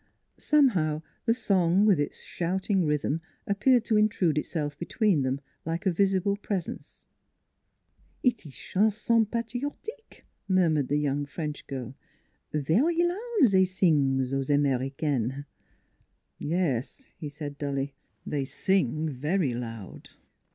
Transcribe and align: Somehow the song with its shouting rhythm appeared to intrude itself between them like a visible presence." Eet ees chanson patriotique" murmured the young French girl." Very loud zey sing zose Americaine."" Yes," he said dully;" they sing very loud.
Somehow 0.39 1.03
the 1.25 1.33
song 1.35 1.85
with 1.85 1.99
its 1.99 2.23
shouting 2.23 2.87
rhythm 2.87 3.21
appeared 3.45 3.85
to 3.85 3.97
intrude 3.97 4.39
itself 4.39 4.75
between 4.79 5.21
them 5.21 5.41
like 5.63 5.85
a 5.85 5.91
visible 5.91 6.37
presence." 6.37 7.05
Eet 8.23 8.47
ees 8.47 8.55
chanson 8.55 9.27
patriotique" 9.27 10.25
murmured 10.47 10.87
the 10.87 10.97
young 10.97 11.27
French 11.27 11.67
girl." 11.67 11.93
Very 12.51 13.03
loud 13.03 13.41
zey 13.45 13.63
sing 13.65 14.17
zose 14.25 14.49
Americaine."" 14.49 15.45
Yes," 16.39 17.07
he 17.19 17.29
said 17.29 17.59
dully;" 17.59 17.93
they 18.31 18.43
sing 18.43 19.07
very 19.07 19.51
loud. 19.53 20.09